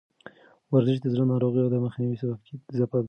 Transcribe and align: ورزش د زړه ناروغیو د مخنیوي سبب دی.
ورزش 0.73 0.97
د 1.01 1.07
زړه 1.13 1.23
ناروغیو 1.31 1.71
د 1.73 1.75
مخنیوي 1.85 2.17
سبب 2.21 2.39
دی. 2.45 2.55